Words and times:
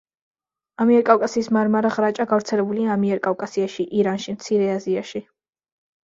ამიერკავკასიის 0.83 1.49
მარმარა 1.57 1.91
ღრაჭა 1.97 2.25
გავრცელებულია 2.31 2.89
ამიერკავკასიაში, 2.95 3.85
ირანში, 3.99 4.35
მცირე 4.39 4.71
აზიაში. 4.77 5.23